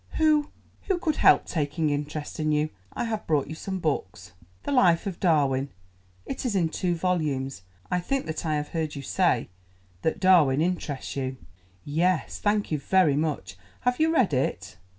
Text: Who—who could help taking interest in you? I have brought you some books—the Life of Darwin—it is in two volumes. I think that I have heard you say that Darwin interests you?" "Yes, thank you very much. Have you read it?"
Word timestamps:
Who—who 0.13 0.97
could 0.97 1.17
help 1.17 1.45
taking 1.45 1.91
interest 1.91 2.39
in 2.39 2.51
you? 2.51 2.71
I 2.91 3.03
have 3.03 3.27
brought 3.27 3.45
you 3.45 3.53
some 3.53 3.77
books—the 3.77 4.71
Life 4.71 5.05
of 5.05 5.19
Darwin—it 5.19 6.43
is 6.43 6.55
in 6.55 6.69
two 6.69 6.95
volumes. 6.95 7.61
I 7.91 7.99
think 7.99 8.25
that 8.25 8.43
I 8.43 8.55
have 8.55 8.69
heard 8.69 8.95
you 8.95 9.03
say 9.03 9.49
that 10.01 10.19
Darwin 10.19 10.59
interests 10.59 11.15
you?" 11.15 11.37
"Yes, 11.85 12.39
thank 12.39 12.71
you 12.71 12.79
very 12.79 13.15
much. 13.15 13.57
Have 13.81 13.99
you 13.99 14.11
read 14.11 14.33
it?" 14.33 14.77